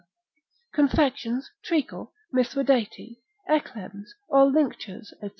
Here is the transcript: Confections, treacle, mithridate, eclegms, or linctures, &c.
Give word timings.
Confections, 0.73 1.51
treacle, 1.63 2.11
mithridate, 2.31 3.19
eclegms, 3.47 4.09
or 4.29 4.49
linctures, 4.49 5.13
&c. 5.21 5.29